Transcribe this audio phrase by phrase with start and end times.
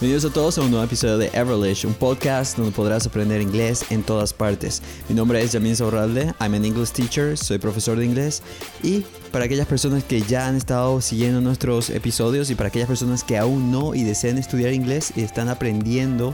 [0.00, 3.84] Bienvenidos a todos a un nuevo episodio de Everlish, un podcast donde podrás aprender inglés
[3.90, 4.80] en todas partes.
[5.08, 8.40] Mi nombre es Jamin Zorralde, I'm an English teacher, soy profesor de inglés
[8.84, 9.00] y
[9.32, 13.38] para aquellas personas que ya han estado siguiendo nuestros episodios y para aquellas personas que
[13.38, 16.32] aún no y desean estudiar inglés y están aprendiendo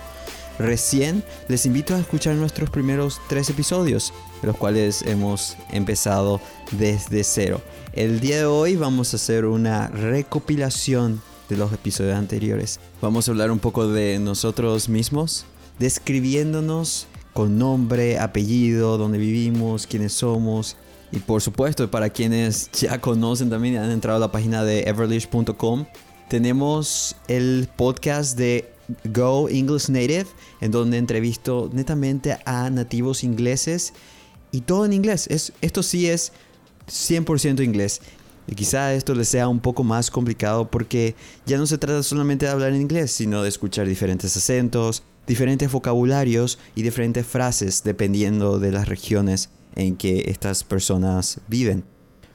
[0.58, 4.12] recién, les invito a escuchar nuestros primeros tres episodios,
[4.42, 6.39] los cuales hemos empezado
[6.72, 7.62] desde cero.
[7.94, 12.80] El día de hoy vamos a hacer una recopilación de los episodios anteriores.
[13.00, 15.44] Vamos a hablar un poco de nosotros mismos,
[15.79, 20.76] describiéndonos con nombre, apellido, dónde vivimos, quiénes somos.
[21.12, 25.86] Y por supuesto, para quienes ya conocen también han entrado a la página de everlish.com,
[26.29, 28.72] tenemos el podcast de
[29.04, 30.26] Go English Native,
[30.61, 33.92] en donde entrevisto netamente a nativos ingleses
[34.50, 35.27] y todo en inglés.
[35.28, 36.33] Es, esto sí es
[36.89, 38.00] 100% inglés.
[38.47, 41.14] Y quizá esto les sea un poco más complicado porque
[41.47, 45.70] ya no se trata solamente de hablar en inglés, sino de escuchar diferentes acentos, diferentes
[45.73, 51.84] vocabularios y diferentes frases dependiendo de las regiones en que estas personas viven.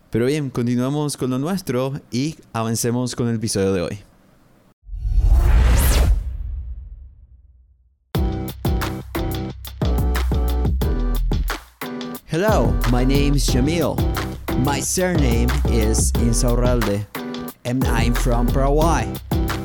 [0.10, 4.00] Pero bien, continuamos con lo nuestro y avancemos con el episodio de hoy.
[12.32, 13.96] Hello, my name is Jamil.
[14.64, 17.06] My surname is Insaurralde,
[17.64, 19.12] and I'm from Paraguay.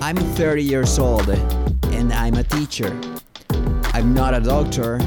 [0.00, 2.98] I'm 30 years old, and I'm a teacher.
[3.92, 5.00] I'm not a doctor,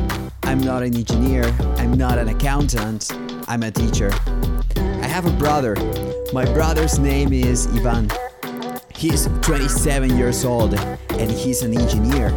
[0.44, 1.46] I'm not an engineer,
[1.78, 3.12] I'm not an accountant,
[3.48, 4.12] I'm a teacher.
[4.76, 5.76] I have a brother.
[6.34, 8.10] My brother's name is Ivan.
[8.94, 12.34] He's 27 years old, and he's an engineer.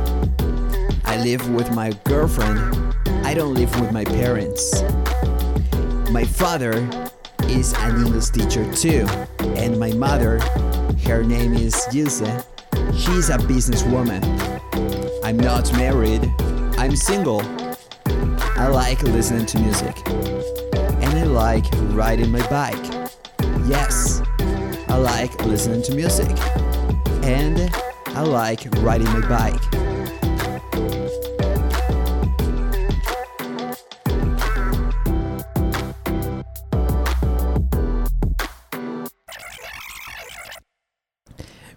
[1.04, 2.94] I live with my girlfriend.
[3.24, 4.82] I don't live with my parents.
[6.10, 7.09] My father
[7.50, 9.06] is an English teacher too.
[9.56, 10.38] And my mother,
[11.06, 12.22] her name is Ilse,
[12.94, 14.22] she's a businesswoman.
[15.24, 16.32] I'm not married,
[16.78, 17.42] I'm single.
[18.56, 19.96] I like listening to music.
[20.08, 22.86] And I like riding my bike.
[23.66, 24.22] Yes,
[24.88, 26.30] I like listening to music.
[27.24, 27.70] And
[28.08, 29.79] I like riding my bike.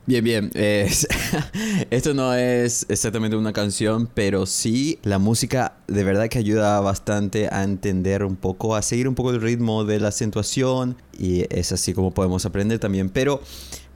[0.06, 0.52] Bien, bien.
[1.90, 7.48] Esto no es exactamente una canción, pero sí la música de verdad que ayuda bastante
[7.48, 11.72] a entender un poco, a seguir un poco el ritmo de la acentuación y es
[11.72, 13.08] así como podemos aprender también.
[13.08, 13.42] Pero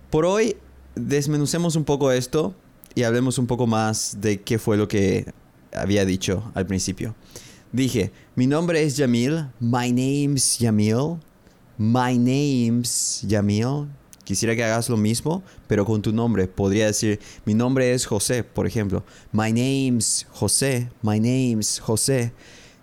[0.09, 0.55] por hoy
[0.95, 2.55] desmenucemos un poco esto
[2.95, 5.25] y hablemos un poco más de qué fue lo que
[5.73, 7.15] había dicho al principio.
[7.73, 11.17] Dije, mi nombre es Yamil, my name's Yamil,
[11.77, 13.87] my name's Yamil.
[14.27, 16.49] Quisiera que hagas lo mismo, pero con tu nombre.
[16.49, 19.05] Podría decir, mi nombre es José, por ejemplo.
[19.31, 20.89] My name's José.
[21.01, 22.33] My name's José.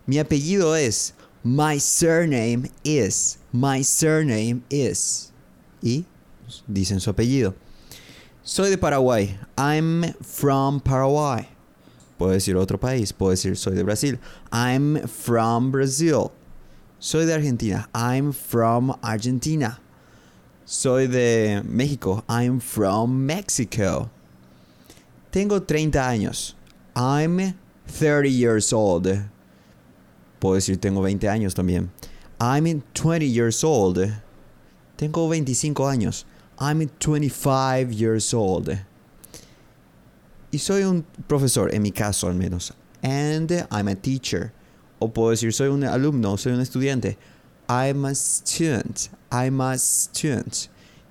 [0.06, 1.12] Mi apellido es.
[1.42, 3.36] My surname is.
[3.52, 5.34] My surname is.
[5.82, 6.06] Y
[6.66, 7.54] dicen su apellido.
[8.42, 9.38] Soy de Paraguay.
[9.58, 11.46] I'm from Paraguay.
[12.18, 13.12] Puedo decir otro país.
[13.12, 14.18] Puedo decir soy de Brasil.
[14.50, 16.32] I'm from Brazil.
[16.98, 17.86] Soy de Argentina.
[17.92, 19.78] I'm from Argentina.
[20.66, 22.24] Soy de México.
[22.26, 24.10] I'm from Mexico.
[25.30, 26.54] Tengo 30 años.
[26.96, 27.54] I'm
[27.86, 29.06] 30 years old.
[30.40, 31.90] Puedo decir tengo 20 años también.
[32.40, 33.98] I'm 20 years old.
[34.96, 36.24] Tengo 25 años.
[36.58, 38.70] I'm 25 years old.
[40.50, 42.72] Y soy un profesor, en mi caso al menos.
[43.02, 44.52] And I'm a teacher.
[44.98, 47.18] O puedo decir soy un alumno, soy un estudiante.
[47.68, 49.10] I'm a student.
[49.30, 50.68] I'm a student.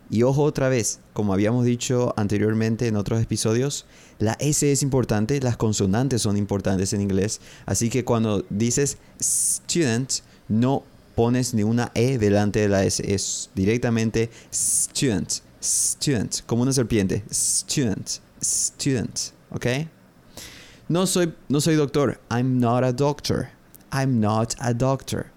[0.09, 3.85] Y ojo otra vez, como habíamos dicho anteriormente en otros episodios,
[4.19, 10.19] la S es importante, las consonantes son importantes en inglés, así que cuando dices student,
[10.47, 10.83] no
[11.15, 17.23] pones ni una E delante de la S, es directamente student, student, como una serpiente,
[17.31, 19.65] student, student, ¿ok?
[20.89, 23.49] No soy, no soy doctor, I'm not a doctor,
[23.91, 25.31] I'm not a doctor.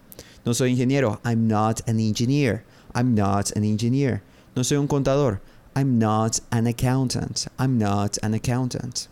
[0.46, 1.19] No soy ingeniero.
[1.25, 2.64] I'm not an engineer.
[2.94, 4.22] I'm not an engineer.
[4.54, 5.40] No soy un contador.
[5.75, 7.48] I'm not an accountant.
[7.58, 9.08] I'm not an accountant.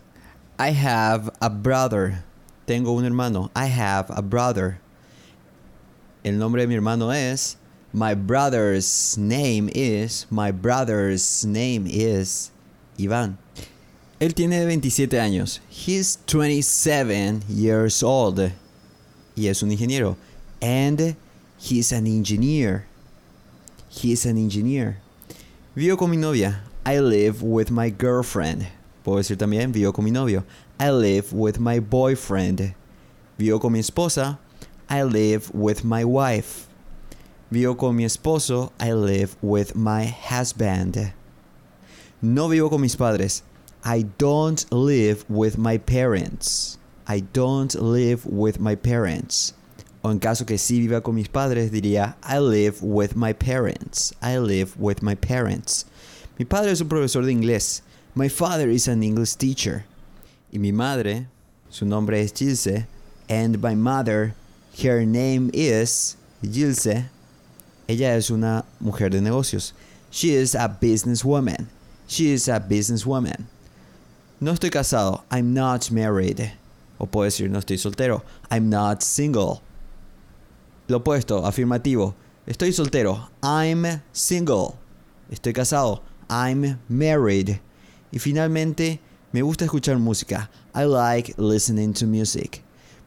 [0.57, 2.23] I have a brother.
[2.65, 3.51] Tengo un hermano.
[3.53, 4.79] I have a brother.
[6.23, 7.57] El nombre de mi hermano es.
[7.91, 10.25] My brother's name is.
[10.31, 12.49] My brother's name is.
[12.97, 13.35] Iván.
[14.21, 15.59] Él tiene 27 años.
[15.69, 18.39] He's 27 years old.
[19.35, 20.15] Y es un ingeniero.
[20.61, 21.17] And
[21.57, 22.85] He's an engineer.
[23.89, 24.97] He's an engineer.
[25.75, 26.61] Vivo con mi novia.
[26.85, 28.67] I live with my girlfriend.
[29.03, 30.43] Puedo decir también vivo con mi novio.
[30.79, 32.75] I live with my boyfriend.
[33.37, 34.37] Vivo con mi esposa.
[34.89, 36.67] I live with my wife.
[37.51, 38.71] Vivo con mi esposo.
[38.79, 41.13] I live with my husband.
[42.21, 43.43] No vivo con mis padres.
[43.83, 46.77] I don't live with my parents.
[47.07, 49.53] I don't live with my parents.
[50.05, 54.13] O en caso que sí viva con mis padres, diría I live with my parents.
[54.21, 55.83] I live with my parents.
[56.37, 57.81] Mi padre es un profesor de inglés.
[58.13, 59.85] My father is an English teacher.
[60.51, 61.25] Y mi madre,
[61.71, 62.85] su nombre es Gilse.
[63.27, 64.35] And my mother,
[64.77, 67.05] her name is Gilse.
[67.89, 69.73] Ella es una mujer de negocios.
[70.11, 71.65] She is a businesswoman.
[72.05, 73.45] She is a businesswoman.
[74.39, 75.23] No estoy casado.
[75.31, 76.51] I'm not married.
[76.99, 78.21] O puedo decir no estoy soltero.
[78.51, 79.63] I'm not single.
[80.87, 82.13] Lo opuesto, afirmativo.
[82.45, 83.31] Estoy soltero.
[83.41, 84.75] I'm single.
[85.31, 86.03] Estoy casado.
[86.29, 87.59] I'm married.
[88.11, 88.99] Y finalmente,
[89.31, 90.51] me gusta escuchar música.
[90.75, 92.61] I like listening to music.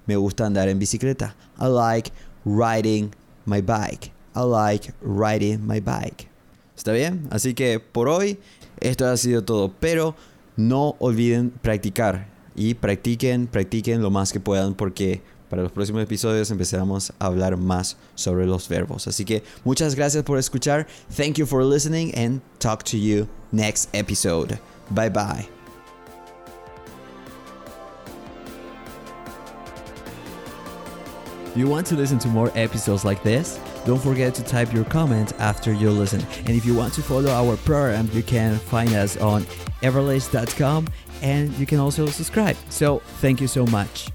[0.06, 1.36] Me gusta andar en bicicleta.
[1.60, 2.10] I like
[2.44, 3.14] riding
[3.46, 4.10] my bike.
[4.34, 6.28] I like riding my bike.
[6.76, 7.28] ¿Está bien?
[7.30, 8.40] Así que por hoy
[8.80, 9.72] esto ha sido todo.
[9.78, 10.16] Pero
[10.56, 12.26] no olviden practicar.
[12.56, 17.56] Y practiquen, practiquen lo más que puedan porque para los próximos episodios empezaremos a hablar
[17.56, 19.06] más sobre los verbos.
[19.06, 20.86] Así que muchas gracias por escuchar.
[21.14, 24.58] Thank you for listening and talk to you next episode.
[24.90, 25.48] Bye bye.
[31.56, 33.58] You want to listen to more episodes like this?
[33.84, 36.20] Don't forget to type your comment after you listen.
[36.46, 39.42] And if you want to follow our program, you can find us on
[39.82, 40.86] everlace.com
[41.22, 42.56] and you can also subscribe.
[42.68, 44.10] So, thank you so much.